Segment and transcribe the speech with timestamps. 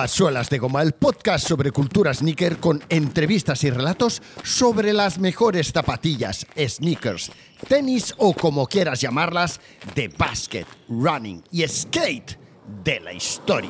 [0.00, 5.18] A Suelas de Goma, el podcast sobre cultura sneaker con entrevistas y relatos sobre las
[5.18, 7.30] mejores zapatillas, sneakers,
[7.68, 9.60] tenis o como quieras llamarlas,
[9.94, 12.38] de basket, running y skate
[12.82, 13.68] de la historia.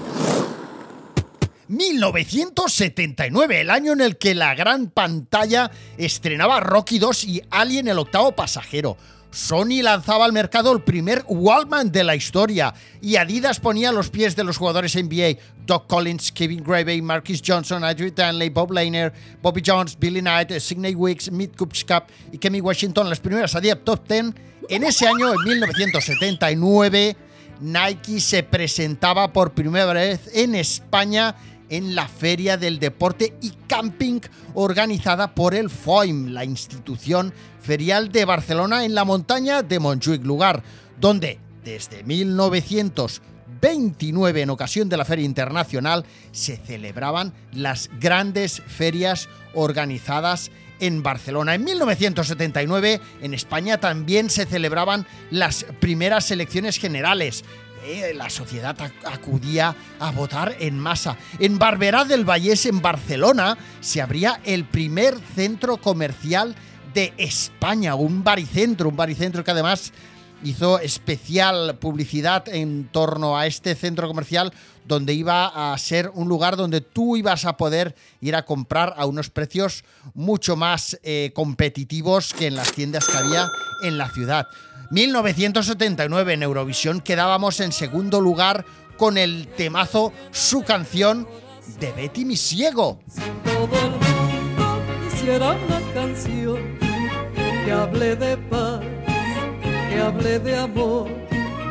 [1.67, 7.99] 1979, el año en el que la gran pantalla estrenaba Rocky 2 y Alien el
[7.99, 8.96] octavo pasajero.
[9.30, 14.34] Sony lanzaba al mercado el primer Wallman de la historia y Adidas ponía los pies
[14.34, 19.62] de los jugadores NBA Doc Collins, Kevin Gravey, Marcus Johnson, Adrian Danley, Bob Lehner, Bobby
[19.64, 24.34] Jones, Billy Knight, Sidney Wicks, Mick Cup y Kemi Washington, las primeras a top 10.
[24.68, 27.17] En ese año, en 1979,
[27.61, 31.36] Nike se presentaba por primera vez en España
[31.71, 34.21] en la Feria del Deporte y Camping
[34.55, 40.62] organizada por el FOIM, la institución ferial de Barcelona en la montaña de Montjuic, lugar
[41.01, 50.51] donde desde 1929, en ocasión de la Feria Internacional, se celebraban las grandes ferias organizadas
[50.81, 51.55] en Barcelona.
[51.55, 57.45] En 1979, en España también se celebraban las primeras elecciones generales.
[57.83, 61.17] Eh, la sociedad acudía a votar en masa.
[61.39, 66.55] En Barberá del Vallés, en Barcelona, se abría el primer centro comercial
[66.92, 69.92] de España, un baricentro, un baricentro que además
[70.43, 74.53] hizo especial publicidad en torno a este centro comercial
[74.87, 79.07] donde iba a ser un lugar donde tú ibas a poder ir a comprar a
[79.07, 83.49] unos precios mucho más eh, competitivos que en las tiendas que había
[83.85, 84.47] en la ciudad.
[84.91, 88.65] 1979 en Eurovisión quedábamos en segundo lugar
[88.97, 91.29] con el temazo Su canción
[91.79, 93.01] de Betty Mi Ciego.
[95.23, 96.79] una canción
[97.65, 98.81] que hable de paz,
[99.91, 101.11] que hable de amor.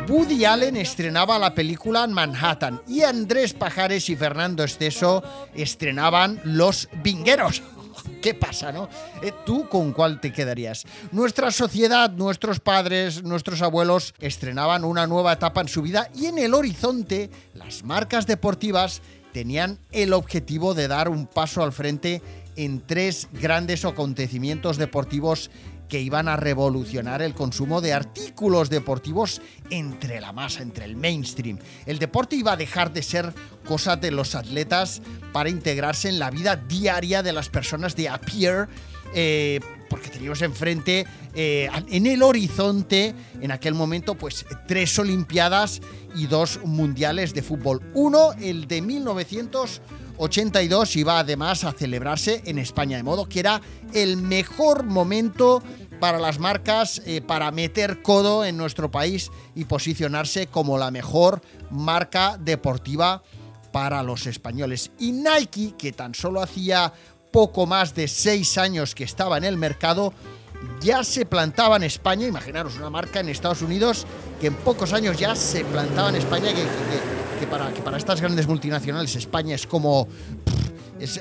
[0.08, 5.22] Woody Allen estrenaba la película Manhattan y Andrés Pajares y Fernando Esteso
[5.54, 7.62] estrenaban Los Vingueros.
[8.22, 8.90] ¿Qué pasa, no?
[9.22, 10.84] Eh, ¿Tú con cuál te quedarías?
[11.12, 16.38] Nuestra sociedad, nuestros padres, nuestros abuelos estrenaban una nueva etapa en su vida y en
[16.38, 19.00] el horizonte las marcas deportivas
[19.32, 22.20] tenían el objetivo de dar un paso al frente
[22.56, 25.50] en tres grandes acontecimientos deportivos
[25.90, 31.58] que iban a revolucionar el consumo de artículos deportivos entre la masa, entre el mainstream.
[31.84, 33.34] El deporte iba a dejar de ser
[33.66, 35.02] cosa de los atletas
[35.32, 38.66] para integrarse en la vida diaria de las personas de a pie,
[39.14, 45.80] eh, porque teníamos enfrente, eh, en el horizonte, en aquel momento, pues tres Olimpiadas
[46.14, 47.82] y dos Mundiales de fútbol.
[47.94, 53.60] Uno, el de 1982, iba además a celebrarse en España, de modo que era
[53.92, 55.60] el mejor momento
[56.00, 61.42] para las marcas eh, para meter codo en nuestro país y posicionarse como la mejor
[61.70, 63.22] marca deportiva
[63.70, 64.90] para los españoles.
[64.98, 66.92] Y Nike, que tan solo hacía
[67.30, 70.12] poco más de seis años que estaba en el mercado,
[70.80, 74.06] ya se plantaba en España, imaginaros una marca en Estados Unidos
[74.40, 78.46] que en pocos años ya se plantaba en España, que, para, que para estas grandes
[78.46, 80.08] multinacionales España es como...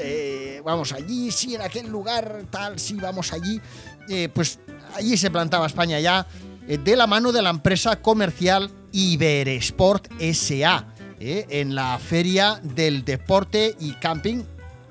[0.01, 3.61] Eh, vamos allí, sí, en aquel lugar, tal, sí, vamos allí.
[4.09, 4.59] Eh, pues
[4.95, 6.25] allí se plantaba España ya,
[6.67, 10.87] eh, de la mano de la empresa comercial Iberesport SA,
[11.21, 14.43] en la Feria del Deporte y Camping,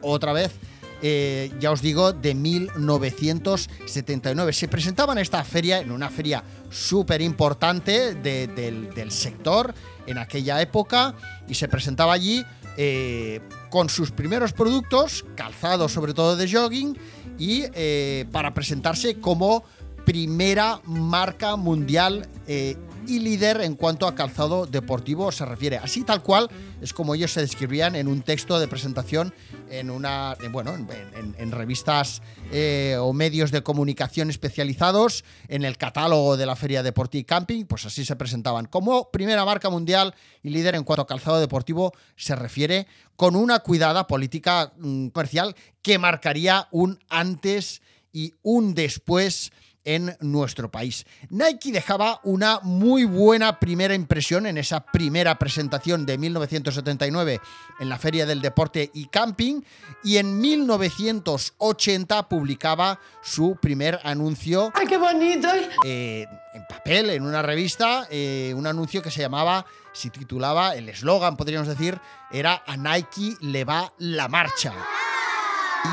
[0.02, 0.52] otra vez
[1.00, 4.52] ya os digo, de 1979.
[4.52, 9.72] Se presentaba en esta feria, en una feria súper importante del, sector
[10.06, 11.14] en aquella época,
[11.46, 12.44] y se presentaba allí
[12.80, 13.40] eh,
[13.70, 16.96] con sus primeros productos, calzados sobre todo de jogging,
[17.38, 19.64] y eh, para presentarse como
[20.04, 22.76] primera marca mundial eh,
[23.08, 25.78] y líder en cuanto a calzado deportivo se refiere.
[25.78, 26.50] Así tal cual
[26.82, 29.34] es como ellos se describían en un texto de presentación
[29.70, 32.22] en una, bueno, en, revistas
[32.52, 37.64] eh, o medios de comunicación especializados, en el catálogo de la Feria Deportiva y Camping,
[37.64, 38.66] pues así se presentaban.
[38.66, 42.86] Como primera marca mundial y líder en cuanto a calzado deportivo se refiere,
[43.16, 47.80] con una cuidada política mm, comercial que marcaría un antes
[48.12, 49.50] y un después
[49.88, 51.06] en nuestro país.
[51.30, 57.40] Nike dejaba una muy buena primera impresión en esa primera presentación de 1979
[57.80, 59.62] en la Feria del Deporte y Camping
[60.04, 64.70] y en 1980 publicaba su primer anuncio.
[64.74, 65.48] ¡Ay, qué bonito!
[65.86, 69.64] Eh, en papel, en una revista, eh, un anuncio que se llamaba,
[69.94, 71.98] se titulaba, el eslogan podríamos decir,
[72.30, 74.74] era A Nike le va la marcha.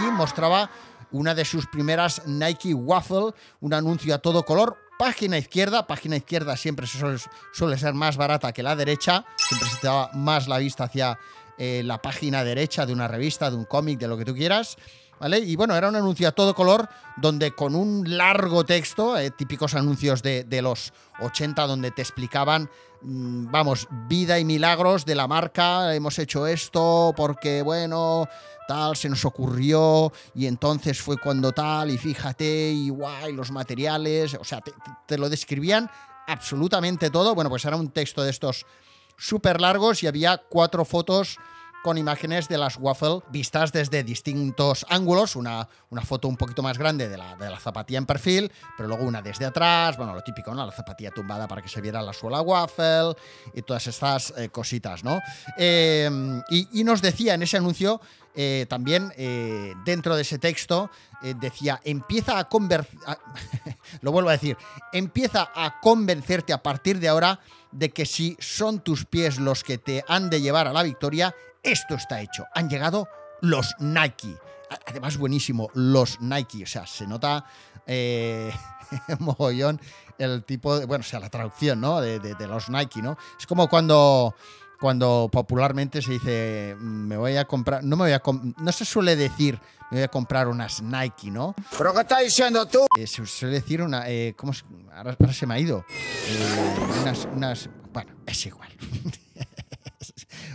[0.01, 0.69] Y mostraba
[1.15, 6.57] una de sus primeras Nike Waffle, un anuncio a todo color, página izquierda, página izquierda
[6.57, 10.83] siempre suele, ser más barata que la derecha, siempre se te daba más la vista
[10.85, 11.17] hacia
[11.57, 14.77] eh, la página derecha de una revista, de un cómic, de lo que tú quieras.
[15.19, 15.39] ¿Vale?
[15.39, 19.73] Y bueno, era un anuncio a todo color donde con un largo texto, eh, típicos
[19.73, 20.91] anuncios de, los
[21.21, 22.69] 80 donde te explicaban,
[23.01, 28.27] mmm, vamos, vida y milagros de la marca, hemos hecho esto porque, bueno,
[28.67, 34.33] tal, se nos ocurrió y entonces fue cuando tal y fíjate y guay, los materiales,
[34.33, 34.73] o sea, te,
[35.07, 35.89] te lo describían
[36.27, 37.35] absolutamente todo.
[37.35, 38.65] Bueno, pues era un texto de estos
[39.17, 41.37] súper largos y había cuatro fotos
[41.85, 46.79] con imágenes de las waffle vistas desde distintos ángulos, una, una foto un poquito más
[46.79, 50.23] grande de la, de la, zapatilla en perfil, pero luego una desde atrás, bueno, lo
[50.23, 50.65] típico, ¿no?
[50.65, 53.13] La zapatilla tumbada para que se viera la suela waffle
[53.53, 55.21] y todas estas eh, cositas, ¿no?
[55.59, 58.01] Y, y, nos decía en ese anuncio,
[58.33, 60.89] eh, también eh, dentro de ese texto,
[61.39, 62.97] decía, empieza a convencer,
[64.01, 64.57] lo vuelvo a decir,
[64.91, 67.39] empieza a convencerte a partir de ahora
[67.71, 71.35] de que si son tus pies los que te han de llevar a la victoria,
[71.65, 72.45] esto está hecho.
[72.53, 73.09] Han llegado
[73.41, 74.37] los Nike.
[74.87, 76.63] Además, buenísimo, los Nike.
[76.63, 77.45] O sea, se nota
[77.85, 78.51] eh,
[79.19, 79.79] mogollón
[80.17, 80.85] el tipo de.
[80.85, 82.01] Bueno, o sea, la traducción, ¿no?
[82.01, 83.17] De, de, de los Nike, ¿no?
[83.39, 84.35] Es como cuando.
[84.77, 88.21] Cuando popularmente se dice, me voy a comprar, no me voy a,
[88.57, 89.57] no se suele decir,
[89.89, 91.55] me voy a comprar unas Nike, ¿no?
[91.77, 92.85] ¿Pero qué estás diciendo tú?
[92.99, 95.85] Eh, se suele decir una, eh, ¿cómo se, ahora, ahora, se me ha ido?
[96.27, 98.69] Eh, unas, unas, bueno, es igual.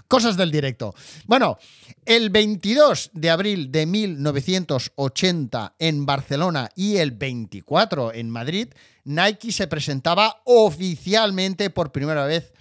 [0.09, 0.95] Cosas del directo.
[1.27, 1.59] Bueno,
[2.05, 8.69] el 22 de abril de 1980 en Barcelona y el 24 en Madrid,
[9.05, 12.53] Nike se presentaba oficialmente por primera vez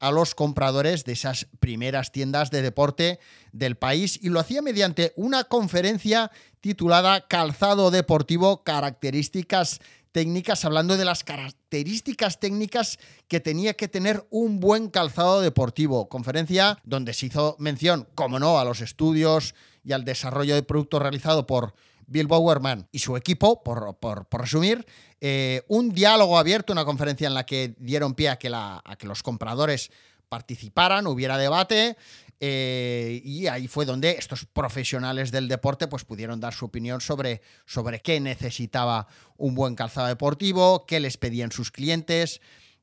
[0.00, 3.18] a los compradores de esas primeras tiendas de deporte
[3.52, 6.30] del país y lo hacía mediante una conferencia
[6.60, 9.80] titulada Calzado Deportivo, características
[10.12, 16.08] técnicas, hablando de las características técnicas que tenía que tener un buen calzado deportivo.
[16.08, 21.02] Conferencia donde se hizo mención, como no, a los estudios y al desarrollo de productos
[21.02, 21.74] realizado por
[22.06, 24.86] Bill Bowerman y su equipo, por, por, por resumir,
[25.20, 28.96] eh, un diálogo abierto, una conferencia en la que dieron pie a que, la, a
[28.96, 29.90] que los compradores
[30.28, 31.96] participaran, hubiera debate,
[32.40, 37.42] eh, y ahí fue donde estos profesionales del deporte pues, pudieron dar su opinión sobre,
[37.66, 42.40] sobre qué necesitaba un buen calzado deportivo, qué les pedían sus clientes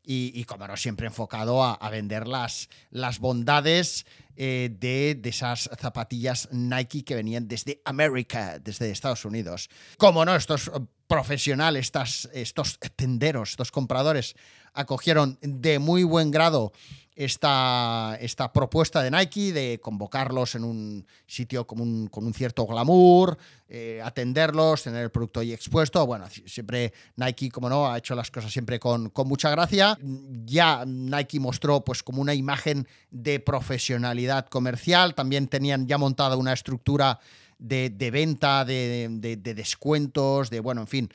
[0.08, 4.06] y, como no, siempre enfocado a, vender las, las bondades
[4.36, 9.68] eh, de, de, esas zapatillas Nike que venían desde América, desde Estados Unidos.
[9.98, 10.70] Como no, estos
[11.08, 11.92] profesionales,
[12.34, 14.36] estos tenderos, estos compradores,
[14.74, 16.72] acogieron de muy buen grado
[17.16, 22.68] esta, esta propuesta de Nike de convocarlos en un sitio con un, con un cierto
[22.68, 23.38] glamour,
[23.70, 26.06] eh, atenderlos, tener el producto ahí expuesto.
[26.06, 29.98] Bueno, siempre Nike, como no, ha hecho las cosas siempre con, con mucha gracia.
[30.46, 36.54] Ya Nike mostró pues como una imagen de profesionalidad comercial, también tenían ya montada una
[36.54, 37.20] estructura
[37.58, 41.10] de, de venta, de, de, de descuentos, de, bueno, en fin,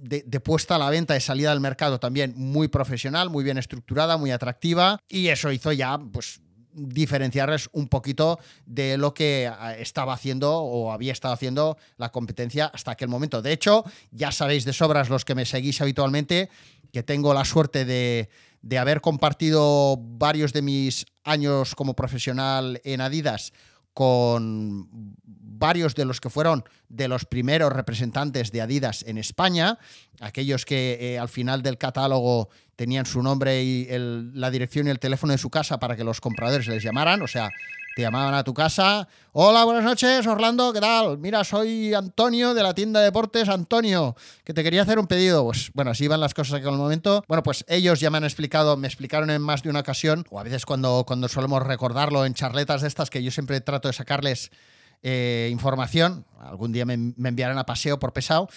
[0.00, 4.16] de, puesta a la venta, de salida al mercado también muy profesional, muy bien estructurada,
[4.16, 6.40] muy atractiva y eso hizo ya pues
[6.72, 12.92] diferenciarles un poquito de lo que estaba haciendo o había estado haciendo la competencia hasta
[12.92, 13.42] aquel momento.
[13.42, 16.50] De hecho, ya sabéis de sobras los que me seguís habitualmente
[16.92, 18.28] que tengo la suerte de,
[18.62, 23.52] de haber compartido varios de mis años como profesional en Adidas
[23.98, 24.88] con
[25.24, 29.80] varios de los que fueron de los primeros representantes de Adidas en España,
[30.20, 32.48] aquellos que eh, al final del catálogo
[32.78, 33.88] tenían su nombre y
[34.34, 37.26] la dirección y el teléfono de su casa para que los compradores les llamaran, o
[37.26, 37.50] sea,
[37.96, 39.08] te llamaban a tu casa.
[39.32, 41.18] Hola, buenas noches, Orlando, ¿qué tal?
[41.18, 45.42] Mira, soy Antonio de la tienda de deportes Antonio, que te quería hacer un pedido.
[45.42, 47.24] Pues bueno, así van las cosas en el momento.
[47.26, 50.38] Bueno, pues ellos ya me han explicado, me explicaron en más de una ocasión, o
[50.38, 53.94] a veces cuando, cuando solemos recordarlo en charletas de estas, que yo siempre trato de
[53.94, 54.52] sacarles
[55.02, 56.24] eh, información.
[56.38, 58.48] Algún día me, enviarán a paseo por pesado.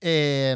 [0.00, 0.54] Eh,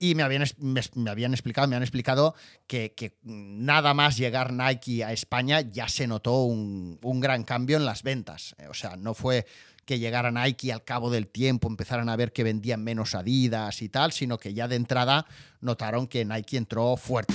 [0.00, 2.34] y me habían, me, habían explicado, me han explicado
[2.66, 7.84] que, nada más llegar Nike a España ya se notó un, un gran cambio en
[7.84, 8.56] las ventas.
[8.68, 9.46] O sea, no fue
[9.86, 13.88] que llegara Nike al cabo del tiempo empezaran a ver que vendían menos Adidas y
[13.88, 15.26] tal, sino que ya de entrada
[15.60, 17.34] notaron que Nike entró fuerte.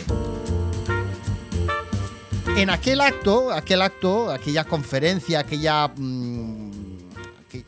[2.58, 6.71] En aquel acto, aquel acto, aquella conferencia, aquella mmm,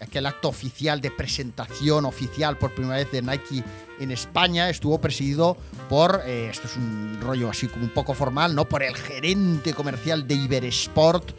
[0.01, 3.63] aquel acto oficial de presentación oficial por primera vez de Nike
[3.99, 5.57] en España estuvo presidido
[5.89, 8.67] por, eh, esto es un rollo así como un poco formal, ¿no?
[8.67, 11.31] Por el gerente comercial de Ibersport,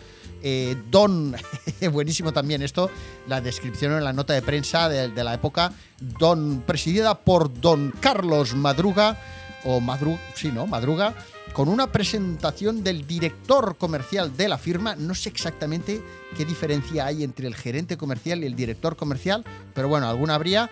[0.43, 1.35] eh, Don,
[1.93, 2.91] buenísimo también esto,
[3.27, 7.93] la descripción en la nota de prensa de, de la época, Don, presidida por Don
[8.01, 9.19] Carlos Madruga,
[9.65, 10.67] o Madruga, sí, ¿no?
[10.67, 11.15] Madruga,
[11.55, 14.97] con una presentación del director comercial de la firma.
[14.97, 16.03] No sé exactamente
[16.37, 20.69] qué diferencia hay entre el gerente comercial y el director comercial, pero bueno, alguna habría.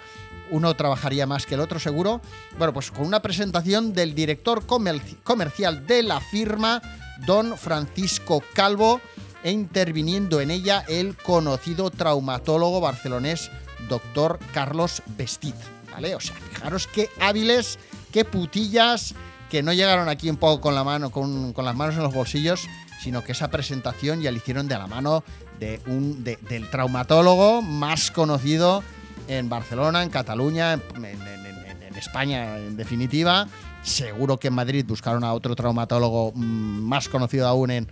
[0.50, 2.20] Uno trabajaría más que el otro, seguro.
[2.58, 6.82] Bueno, pues con una presentación del director comercial de la firma,
[7.26, 9.00] don Francisco Calvo,
[9.44, 13.52] e interviniendo en ella el conocido traumatólogo barcelonés,
[13.88, 15.54] doctor Carlos Vestit.
[15.92, 16.16] ¿Vale?
[16.16, 17.78] O sea, fijaros qué hábiles,
[18.10, 19.14] qué putillas
[19.52, 22.66] que no llegaron aquí un poco con la mano, con, las manos en los bolsillos,
[23.02, 25.24] sino que esa presentación ya la hicieron de la mano
[25.60, 28.82] de un, del traumatólogo más conocido
[29.28, 33.46] en Barcelona, en Cataluña, en, España en definitiva.
[33.82, 37.88] Seguro que en Madrid buscaron a otro traumatólogo mm, más conocido aún en,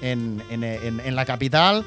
[0.00, 1.84] en, la capital.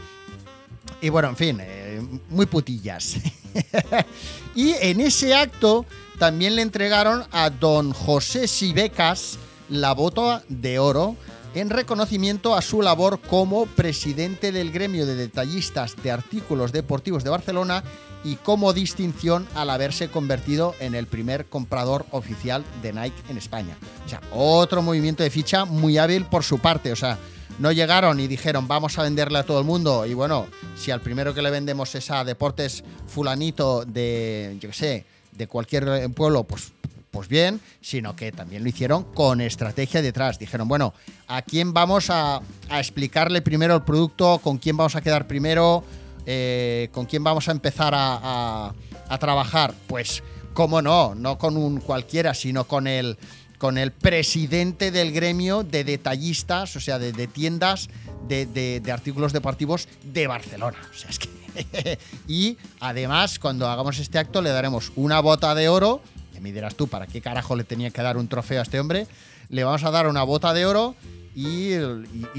[1.02, 3.18] Y bueno, en fin, eh, muy putillas.
[4.56, 5.86] y en ese acto
[6.20, 9.38] también le entregaron a don José Sibecas
[9.70, 11.16] la bota de oro
[11.54, 17.30] en reconocimiento a su labor como presidente del gremio de detallistas de artículos deportivos de
[17.30, 17.84] Barcelona
[18.24, 23.78] y como distinción al haberse convertido en el primer comprador oficial de Nike en España.
[24.06, 26.92] O sea, otro movimiento de ficha muy hábil por su parte.
[26.92, 27.18] O sea,
[27.60, 31.02] no llegaron y dijeron vamos a venderle a todo el mundo y bueno, si al
[31.02, 35.06] primero que le vendemos es a Deportes fulanito de, yo qué sé,
[35.38, 36.72] de cualquier pueblo, pues,
[37.12, 40.40] pues bien, sino que también lo hicieron con estrategia detrás.
[40.40, 40.94] Dijeron, bueno,
[41.28, 44.40] ¿a quién vamos a, explicarle primero el producto?
[44.40, 45.84] ¿Con quién vamos a quedar primero?
[46.26, 48.74] Eh, ¿Con quién vamos a empezar a,
[49.20, 49.74] trabajar?
[49.88, 50.22] Pues,
[50.54, 53.18] cómo no, no con un cualquiera, sino con el,
[53.58, 57.90] con el presidente del gremio de detallistas, o sea, de, tiendas
[58.28, 60.78] de, de, artículos deportivos de Barcelona.
[60.92, 61.38] O sea, es que
[62.28, 66.02] y además, cuando hagamos este acto, le daremos una bota de oro.
[66.34, 68.80] Que me dirás tú, ¿para qué carajo le tenía que dar un trofeo a este
[68.80, 69.08] hombre?
[69.50, 70.96] Le vamos a dar una bota de oro
[71.36, 71.76] y,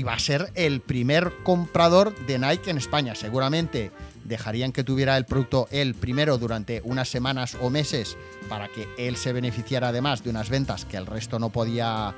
[0.02, 3.14] va a ser el primer comprador de Nike en España.
[3.14, 3.90] Seguramente
[4.28, 8.16] dejarían que tuviera el producto él primero durante unas semanas o meses
[8.49, 12.14] para que él se beneficiara además de unas ventas que el resto no podía,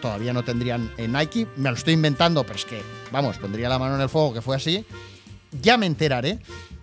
[0.00, 1.46] todavía no tendrían en Nike.
[1.56, 4.42] Me lo estoy inventando, pero es que, vamos, pondría la mano en el fuego que
[4.42, 4.84] fue así
[5.60, 6.38] ya me enteraré.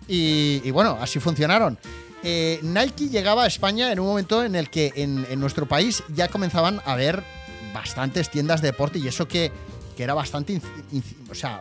[0.06, 1.78] Y, bueno, así funcionaron.
[2.22, 6.28] Eh, Nike llegaba a España en un momento en el que en, nuestro país ya
[6.28, 7.22] comenzaban a haber
[7.72, 9.52] bastantes tiendas de deporte y eso que,
[9.96, 10.58] era bastante...
[11.30, 11.60] o sea,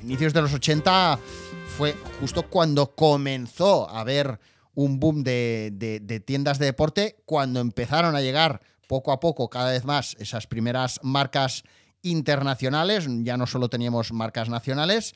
[0.00, 1.18] inicios de los 80
[1.70, 4.38] fue justo cuando comenzó a haber
[4.74, 9.84] un boom de, tiendas de deporte, cuando empezaron a llegar poco a poco cada vez
[9.84, 11.64] más esas primeras marcas
[12.02, 15.14] internacionales, ya no solo teníamos marcas nacionales.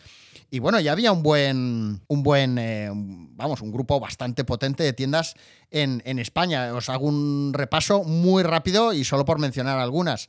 [0.51, 4.93] Y bueno, ya había un buen, un buen eh, vamos, un grupo bastante potente de
[4.93, 5.35] tiendas
[5.71, 6.73] en, España.
[6.75, 10.29] Os hago un repaso muy rápido y solo por mencionar algunas.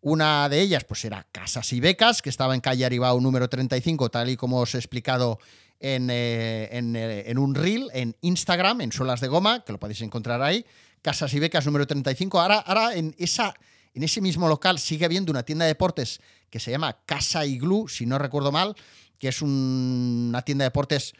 [0.00, 4.08] Una de ellas, pues era Casas y Becas, que estaba en calle Aribao número 35,
[4.10, 5.40] tal y como os he explicado
[5.80, 10.02] en, eh, eh, en, un reel en Instagram, en Solas de Goma, que lo podéis
[10.02, 10.64] encontrar ahí.
[11.02, 12.40] Casas y Becas número 35.
[12.40, 13.54] Ahora, ahora en esa
[13.96, 17.88] en ese mismo local sigue habiendo una tienda de deportes que se llama Casa Iglú,
[17.88, 18.76] si no recuerdo mal,
[19.18, 21.14] que es una tienda de deportes,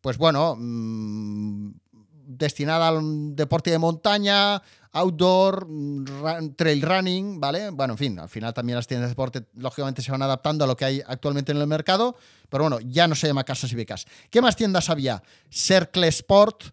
[0.00, 1.70] pues bueno, mm,
[2.26, 4.60] destinada al deporte de montaña,
[4.92, 5.66] outdoor,
[6.56, 7.70] trail running, ¿vale?
[7.70, 10.66] Bueno, en fin, al final también las tiendas de deporte lógicamente se van adaptando a
[10.66, 12.16] lo que hay actualmente en el mercado,
[12.48, 14.06] pero bueno, ya no se llama Casas y Becas.
[14.30, 15.22] ¿Qué más tiendas había?
[15.50, 16.64] Cercle Sport,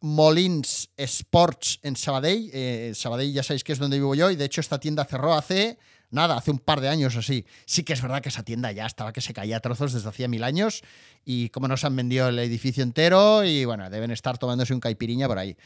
[0.00, 2.50] Molins Sports en Sabadell.
[2.52, 5.34] Eh, Sabadell ya sabéis que es donde vivo yo y de hecho esta tienda cerró
[5.34, 5.78] hace
[6.12, 7.44] nada, hace un par de años así.
[7.64, 10.08] Sí que es verdad que esa tienda ya estaba que se caía a trozos desde
[10.08, 10.82] hacía mil años
[11.24, 15.26] y como nos han vendido el edificio entero y bueno, deben estar tomándose un caipiriña
[15.26, 15.56] por ahí.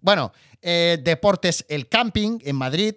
[0.00, 2.94] Bueno, eh, Deportes El Camping en Madrid.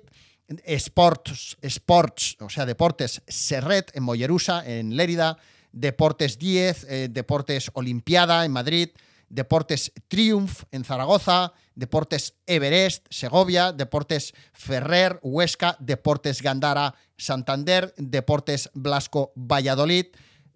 [0.65, 5.37] Sports, Sports, o sea, Deportes Serret en Mollerusa, en Lérida.
[5.71, 8.89] Deportes 10, eh, Deportes Olimpiada en Madrid.
[9.29, 19.31] Deportes Triumph en Zaragoza, Deportes Everest, Segovia, Deportes Ferrer, Huesca, Deportes Gandara, Santander, Deportes Blasco,
[19.35, 20.07] Valladolid,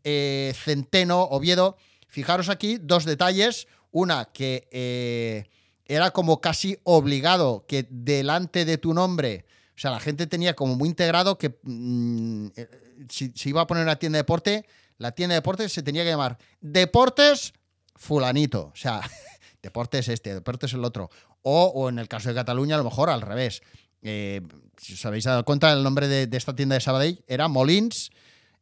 [0.03, 1.77] eh, Centeno, Oviedo.
[2.07, 3.67] Fijaros aquí dos detalles.
[3.91, 5.45] Una que eh,
[5.85, 10.75] era como casi obligado que delante de tu nombre, o sea, la gente tenía como
[10.75, 12.69] muy integrado que mm, eh,
[13.09, 14.65] si, iba a poner una tienda de deporte,
[14.97, 17.53] la tienda de deportes se tenía que llamar Deportes
[17.95, 18.71] fulanito.
[18.73, 19.01] O sea,
[19.61, 21.09] deporte es este, deporte es el otro.
[21.41, 23.61] O, en el caso de Cataluña, a lo mejor al revés.
[24.01, 24.41] Eh,
[24.77, 28.11] si os habéis dado cuenta, el nombre de, esta tienda de Sabadell era Molins,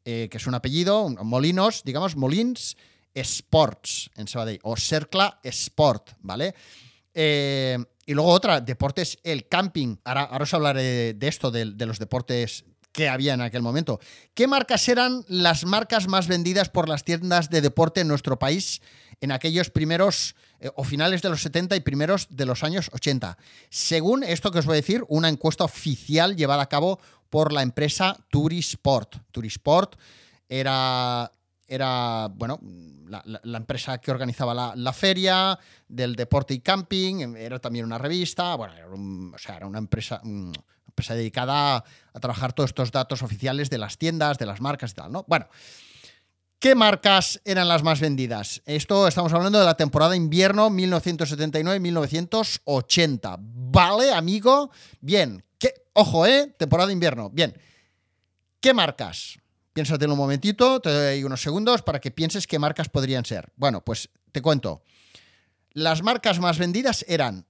[0.04, 2.76] eh, que es un apellido, Molinos, digamos, Molins
[3.14, 6.56] Sports en Sabadell, o Cercla Sport, ¿vale?
[7.14, 9.98] Eh, y luego otra, deportes, el camping.
[10.04, 14.00] Ahora, os hablaré de, esto, de, los deportes que había en aquel momento.
[14.34, 18.82] ¿Qué marcas eran las marcas más vendidas por las tiendas de deporte en nuestro país
[19.22, 23.38] en aquellos primeros eh, o finales de los 70 y primeros de los años 80?
[23.70, 27.62] Según esto que os voy a decir, una encuesta oficial llevada a cabo por la
[27.62, 29.18] empresa Turisport.
[29.32, 29.96] Turisport
[30.50, 31.32] era
[31.72, 32.60] era, bueno,
[33.08, 35.58] la, empresa que organizaba la, feria
[35.88, 40.22] del deporte y camping, era también una revista, bueno, era, o sea, era una empresa,
[40.92, 41.84] empresa dedicada
[42.14, 45.26] a, trabajar todos estos datos oficiales de las tiendas, de las marcas y tal, ¿no?
[45.28, 45.48] Bueno,
[46.60, 48.62] ¿qué marcas eran las más vendidas?
[48.66, 53.38] Esto estamos hablando de la temporada invierno 1979-1980.
[53.40, 54.72] ¿Vale, amigo?
[55.00, 55.74] Bien, ¿qué?
[55.94, 56.54] Ojo, ¿eh?
[56.58, 57.30] Temporada invierno.
[57.30, 57.54] Bien.
[58.60, 59.40] ¿Qué marcas?
[59.74, 63.52] Piénsatelo un momentito, te doy unos segundos para que pienses qué marcas podrían ser.
[63.56, 64.84] Bueno, pues te cuento.
[65.72, 67.48] Las marcas más vendidas eran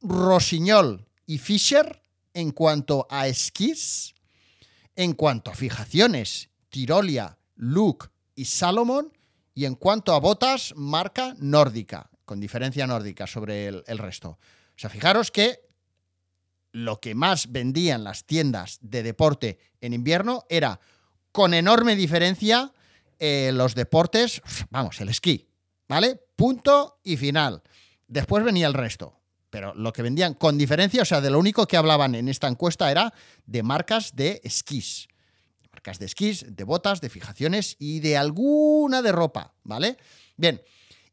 [0.00, 2.01] Rosiñol y Fisher
[2.34, 4.14] en cuanto a esquís,
[4.96, 9.12] en cuanto a fijaciones, Tirolia, Luke y Salomon,
[9.54, 14.30] y en cuanto a botas, marca nórdica, con diferencia nórdica sobre el, resto.
[14.30, 14.38] O
[14.76, 15.60] sea, fijaros que
[16.72, 20.80] lo que más vendían las tiendas de deporte en invierno era
[21.32, 22.72] con enorme diferencia
[23.18, 25.48] eh, los deportes, vamos, el esquí,
[25.88, 26.18] ¿vale?
[26.34, 27.62] Punto y final.
[28.08, 29.21] Después venía el resto.
[29.52, 32.48] Pero lo que vendían con diferencia, o sea, de lo único que hablaban en esta
[32.48, 33.12] encuesta era
[33.44, 35.08] de marcas de esquís.
[35.70, 39.98] Marcas de esquís, de botas, de fijaciones y de alguna de ropa, ¿vale?
[40.38, 40.62] Bien.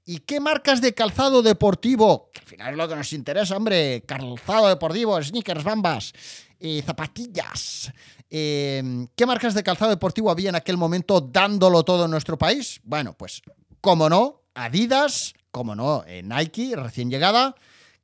[0.05, 2.29] ¿Y qué marcas de calzado deportivo?
[2.33, 4.03] Que al final es lo que nos interesa, hombre.
[4.07, 6.13] Calzado deportivo, sneakers, bambas,
[6.61, 7.91] y zapatillas.
[8.29, 12.79] Em, ¿Qué marcas de calzado deportivo había en aquel momento dándolo todo en nuestro país?
[12.85, 13.41] Bueno, pues,
[13.81, 17.55] como no, Adidas, como no, eh, Nike, recién llegada,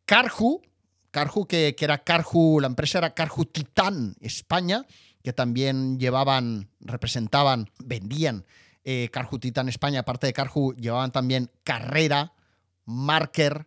[0.06, 0.62] Carhu,
[1.12, 4.86] Carhu que, era Carhu, la empresa era Carhu Titan España,
[5.24, 8.46] que también llevaban, representaban, vendían
[8.84, 12.34] eh, Carhu Titan España, aparte de Carhu, llevaban también Carrera,
[12.86, 13.66] Marker,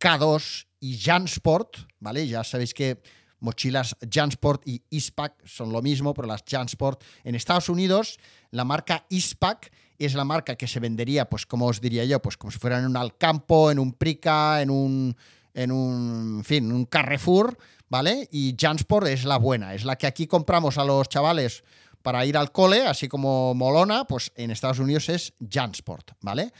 [0.00, 2.26] K2 y Jansport, ¿vale?
[2.26, 3.00] Ya sabéis que
[3.38, 8.18] mochilas Jansport y Ispac son lo mismo, pero las Jansport en Estados Unidos,
[8.50, 12.36] la marca Ispac es la marca que se vendería, pues como os diría yo, pues
[12.36, 15.16] como si fuera en un Alcampo, en un Prica, en un,
[15.54, 17.58] en un, fin, un Carrefour,
[17.88, 18.28] ¿vale?
[18.30, 21.64] Y Jansport es la buena, es la que aquí compramos a los chavales
[22.02, 26.52] para ir al cole, así como Molona, pues en Estados Unidos es Jansport, ¿vale?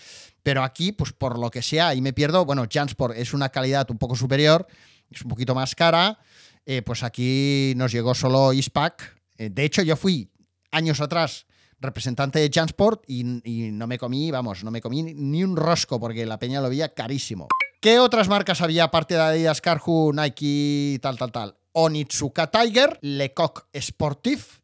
[0.42, 3.90] Pero aquí, pues por lo que sea, ahí me pierdo, bueno, Jansport es una calidad
[3.90, 4.66] un poco superior,
[5.10, 6.18] es un poquito más cara,
[6.66, 9.16] eh, pues aquí nos llegó solo ISPAC.
[9.38, 10.30] Eh, de hecho, yo fui
[10.70, 11.46] años atrás
[11.80, 16.26] representante de Jansport y, no me comí, vamos, no me comí ni un rosco porque
[16.26, 17.48] la peña lo veía carísimo.
[17.80, 21.56] ¿Qué otras marcas había aparte de Adidas, Carhu, Nike, tal, tal, tal?
[21.72, 24.60] Onitsuka Tiger, Lecoq Sportif,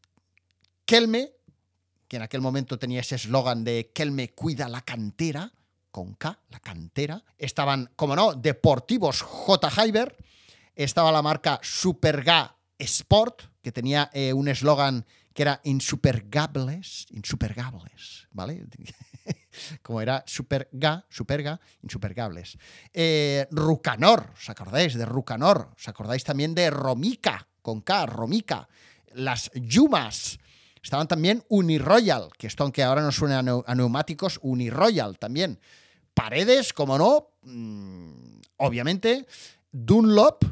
[0.85, 1.33] Kelme,
[2.09, 5.51] que en aquel momento tenía ese eslogan de Kelme cuida la cantera,
[5.91, 7.25] con K, la cantera.
[7.39, 9.71] Estaban, como no, Deportivos J.
[9.71, 10.15] Hyber,
[10.75, 18.65] estaba la marca Superga Sport, que tenía eh, un eslogan que era insupergables, insupergables, ¿vale?
[19.83, 22.57] Como era Superga, Superga, insupergables.
[22.95, 25.75] Eh, Rucanor, ¿os acordáis de Rucanor?
[25.77, 28.67] ¿Os acordáis también de Romica, con K, Romica?
[29.13, 30.39] Las Yumas.
[30.83, 35.61] Estaban también Uniroyal, que esto aunque ahora no suena a neumáticos, Uniroyal también.
[36.15, 39.27] Paredes, como no, mm, obviamente.
[39.71, 40.45] Dunlop,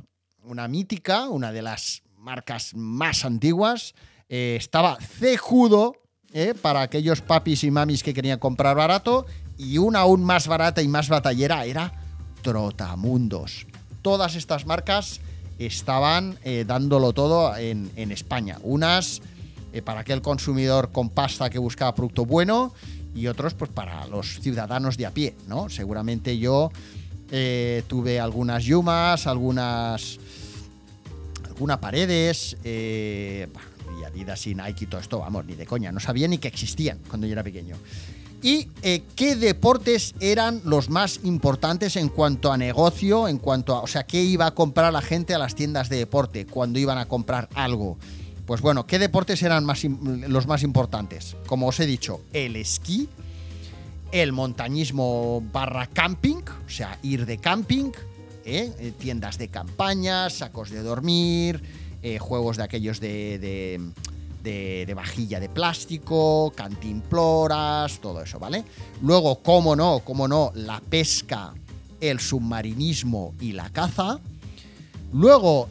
[0.43, 3.95] una mítica, una de las marcas más antiguas.
[4.29, 5.97] Eh, estaba cejudo
[6.33, 9.27] eh, para aquellos papis y mamis que querían comprar barato.
[9.57, 11.93] Y una aún más barata y más batallera era
[12.43, 13.67] Trotamundos.
[14.03, 15.21] Todas estas marcas
[15.59, 18.59] estaban eh, dándolo todo en, en España.
[18.63, 19.23] Unas
[19.85, 22.73] para aquel consumidor con pasta que buscaba producto bueno
[23.13, 25.69] y otros pues para los ciudadanos de a pie, ¿no?
[25.69, 26.71] Seguramente yo
[27.89, 30.21] tuve algunas Yumas, algunas
[31.55, 33.47] alguna Paredes, eh,
[34.05, 37.01] Adidas y Nike y todo esto, vamos, ni de coña, no sabía ni que existían
[37.09, 37.77] cuando yo era pequeño.
[38.43, 43.81] ¿Y eh, qué deportes eran los más importantes en cuanto a negocio, en cuanto a,
[43.81, 46.99] o sea, qué iba a comprar la gente a las tiendas de deporte cuando iban
[46.99, 47.97] a comprar algo?
[48.45, 49.67] Pues bueno, ¿qué deportes eran
[50.29, 51.37] los más importantes?
[51.47, 53.09] Como os he dicho, el esquí,
[54.13, 57.93] el montañismo barra camping, o sea, ir de camping,
[58.45, 58.71] ¿eh?
[58.79, 61.63] Eh, tiendas de campaña, sacos de dormir,
[62.05, 63.81] eh, juegos de aquellos de,
[64.43, 68.63] de, vajilla de plástico, cantimploras, todo eso, ¿vale?
[69.03, 71.53] Luego, cómo no, cómo no, la pesca,
[72.01, 74.21] el submarinismo y la caza.
[75.13, 75.71] Luego,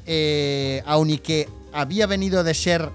[0.86, 2.92] aunque había venido de ser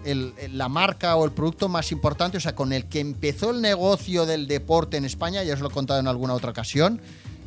[0.53, 4.25] la marca o el producto más importante, o sea, con el que empezó el negocio
[4.25, 7.01] del deporte en España, ya os lo he contado en alguna otra ocasión,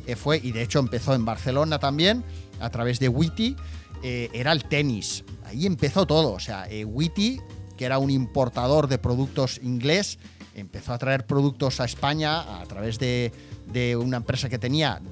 [0.06, 2.22] eh, fue, y de hecho empezó en Barcelona también,
[2.60, 3.56] a través de Witty,
[4.02, 5.24] eh, era el tenis.
[5.52, 7.40] Ahí empezó todo, o sea, eh, Witty,
[7.76, 10.18] que era un importador de productos inglés,
[10.54, 13.32] empezó a traer productos a España a través de,
[13.70, 15.02] de una empresa que tenía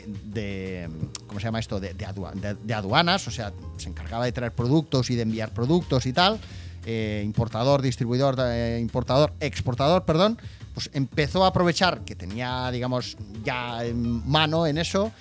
[0.00, 0.88] de,
[1.26, 1.80] ¿cómo se llama esto?
[1.80, 6.38] De, aduanas, o sea, se encargaba de traer productos y de enviar productos y tal.
[6.84, 10.38] Eh, importador, distribuidor, eh, importador, exportador, perdón,
[10.74, 15.12] pues empezó a aprovechar que tenía, digamos, ya en mano en eso,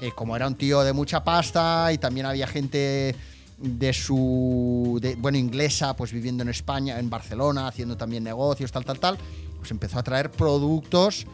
[0.00, 3.14] eh, como era un tío de mucha pasta y también había gente
[3.62, 8.98] de su, bueno, inglesa, pues viviendo en España, en Barcelona, haciendo también negocios, tal, tal,
[8.98, 9.18] tal,
[9.58, 11.26] pues empezó a traer productos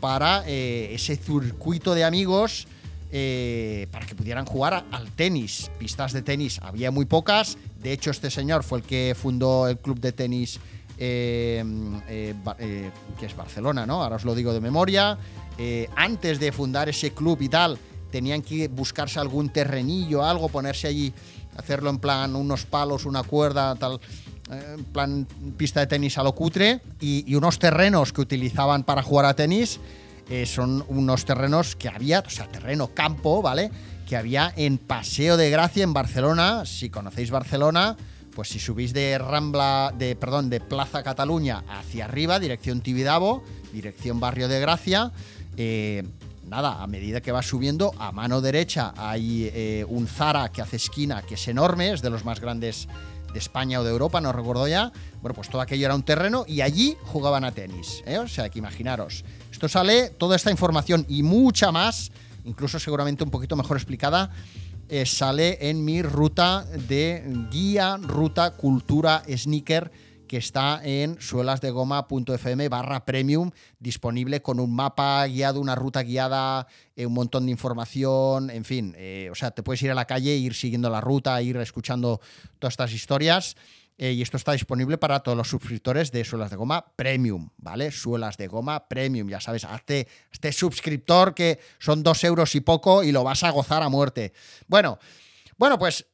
[0.00, 2.66] para eh, ese circuito de amigos
[3.12, 5.70] eh, para que pudieran jugar al tenis.
[5.78, 7.58] Pistas de tenis había muy pocas.
[7.80, 10.58] De hecho, este señor fue el que fundó el club de tenis
[10.96, 11.62] eh,
[13.18, 14.02] que es Barcelona, ¿no?
[14.02, 15.18] Ahora os lo digo de memoria.
[15.96, 17.78] antes de fundar ese club y tal,
[18.10, 21.12] tenían que buscarse algún terrenillo, algo, ponerse allí,
[21.56, 24.00] hacerlo en plan unos palos, una cuerda, tal
[24.50, 29.26] en plan pista de tenis a lo cutre, y, unos terrenos que utilizaban para jugar
[29.26, 29.80] a tenis
[30.28, 33.70] eh, son unos terrenos que había, o sea, terreno campo, ¿vale?
[34.06, 36.64] Que había en Paseo de Gracia en Barcelona.
[36.64, 37.96] Si conocéis Barcelona,
[38.34, 44.18] pues si subís de Rambla, de perdón, de Plaza Cataluña hacia arriba, dirección Tibidabo, dirección
[44.18, 45.12] Barrio de Gracia,
[45.56, 46.04] eh,
[46.54, 50.76] nada, a medida que vas subiendo, a mano derecha hay eh, un Zara que hace
[50.76, 52.86] esquina, que es enorme, es de los más grandes
[53.32, 54.92] de España o de Europa, no recuerdo ya.
[55.20, 58.04] Bueno, pues todo aquello era un terreno y allí jugaban a tenis.
[58.06, 58.18] ¿eh?
[58.18, 59.24] O sea, que imaginaros.
[59.50, 62.12] Esto sale, toda esta información y mucha más,
[62.44, 64.30] incluso seguramente un poquito mejor explicada,
[64.88, 69.90] eh, sale en mi ruta de guía, ruta cultura sneaker
[70.34, 76.66] que está en suelasdegoma.fm barra premium, disponible con un mapa guiado, una ruta guiada,
[76.96, 80.06] eh, un montón de información, en fin, eh, o sea, te puedes ir a la
[80.06, 82.20] calle, ir siguiendo la ruta, ir escuchando
[82.58, 83.54] todas estas historias.
[83.96, 87.92] Eh, y esto está disponible para todos los suscriptores de Suelas de Goma Premium, ¿vale?
[87.92, 93.04] Suelas de Goma Premium, ya sabes, hazte este suscriptor que son dos euros y poco
[93.04, 94.32] y lo vas a gozar a muerte.
[94.66, 94.98] Bueno,
[95.58, 96.08] bueno, pues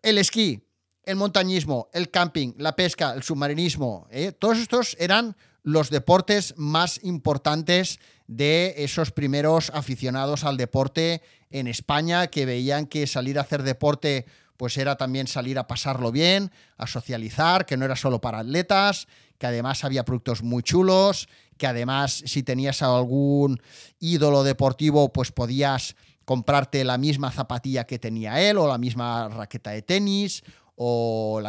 [0.00, 0.65] el esquí,
[1.06, 4.32] el montañismo, el camping, la pesca, el submarinismo, ¿eh?
[4.32, 12.26] todos estos eran los deportes más importantes de esos primeros aficionados al deporte en España
[12.26, 16.86] que veían que salir a hacer deporte pues era también salir a pasarlo bien, a
[16.86, 19.06] socializar, que no era solo para atletas,
[19.38, 23.60] que además había productos muy chulos, que además si tenías algún
[24.00, 29.70] ídolo deportivo pues podías comprarte la misma zapatilla que tenía él o la misma raqueta
[29.70, 30.42] de tenis
[30.76, 31.40] o,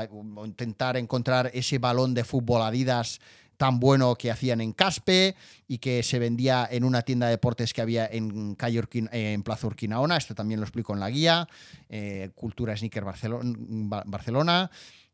[0.46, 3.20] intentar encontrar ese balón de fútbol Adidas
[3.58, 5.36] tan bueno que hacían en Caspe
[5.68, 9.68] y que se vendía en una tienda de deportes que había en, calle en Plaza
[9.68, 10.16] Urquinaona.
[10.16, 11.48] Esto también lo explico en la guía.
[11.90, 14.70] Eh, Cultura Sneaker Barcelona.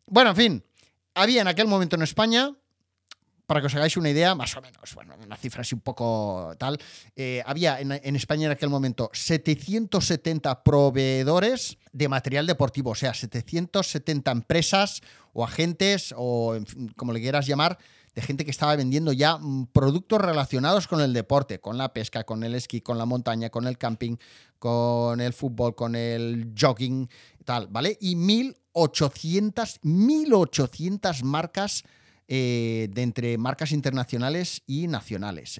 [0.08, 0.64] Bueno, en fin,
[1.16, 2.54] había en aquel momento en España
[3.46, 6.54] para que os hagáis una idea, más o menos, bueno, una cifra así un poco
[6.58, 6.80] tal,
[7.16, 14.32] eh, había en, España en aquel momento 770 proveedores de material deportivo, o sea, 770
[14.32, 15.02] empresas
[15.34, 16.58] o agentes o
[16.96, 17.78] como le quieras llamar,
[18.16, 22.24] de gente que estaba vendiendo ya mm, productos relacionados con el deporte, con la pesca,
[22.24, 24.18] con el esquí, con la montaña, con el camping,
[24.60, 27.10] con el fútbol, con el jogging,
[27.44, 27.98] tal, ¿vale?
[28.00, 31.84] Y 1800, 1800 marcas
[32.28, 35.60] eh, de entre marcas internacionales y nacionales.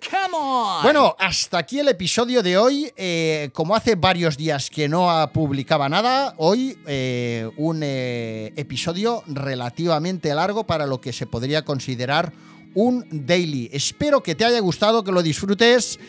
[0.82, 2.92] Bueno, hasta aquí el episodio de hoy.
[2.96, 10.66] Eh, como hace varios días que no publicaba nada, hoy eh, un episodio relativamente largo
[10.66, 12.32] para lo que se podría considerar
[12.76, 13.70] un daily.
[13.74, 16.00] Espero que te haya gustado, que lo disfrutes.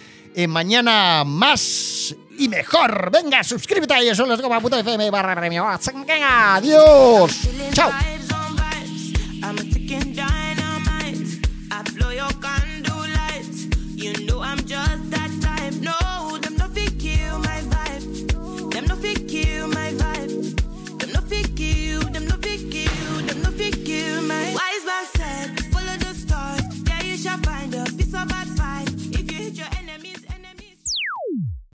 [0.49, 3.11] mañana más y mejor.
[3.11, 5.35] Venga, suscríbete a eso, los fm barra
[6.57, 7.41] Adiós.
[7.73, 7.91] Chao.